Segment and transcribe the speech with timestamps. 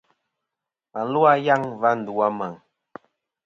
[0.91, 2.53] Và lu a yaŋ a va ndu a Meŋ.